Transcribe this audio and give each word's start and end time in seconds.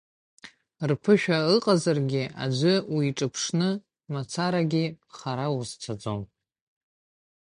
Рԥышәа 0.89 1.37
ыҟазаргьы, 1.55 2.23
аӡәы 2.43 2.73
уиҿыԥшны 2.95 3.69
мацарагьы 4.11 4.85
хара 5.17 5.47
узцаӡом. 5.57 6.21